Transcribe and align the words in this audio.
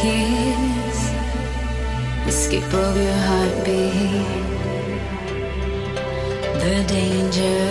kiss, 0.00 0.98
the 2.24 2.32
skip 2.32 2.72
of 2.72 2.96
your 2.96 3.18
heartbeat, 3.28 4.26
the 6.62 6.76
danger 6.88 7.66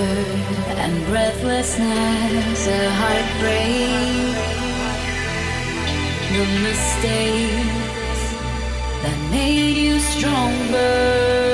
and 0.84 0.94
breathlessness, 1.08 2.68
a 2.68 2.90
heartbreak, 3.02 4.38
the 6.38 6.46
mistakes 6.68 8.22
that 9.02 9.18
made 9.32 9.76
you 9.76 10.00
stronger. 10.00 11.49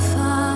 far. 0.00 0.49